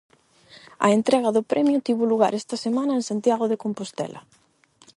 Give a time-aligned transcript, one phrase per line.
[0.85, 4.21] A entrega do premio tivo lugar esta semana en Santiago de Compostela.